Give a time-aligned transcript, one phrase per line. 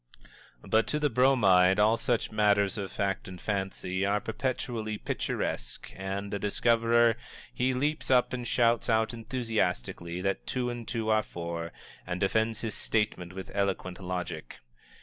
[0.65, 6.33] But to the Bromide all such matters of fact and fancy are perpetually picturesque, and,
[6.33, 7.17] a discoverer,
[7.53, 11.71] he leaps up and shouts out enthusiastically that two and two are four,
[12.07, 14.57] and defends his statement with eloquent logic.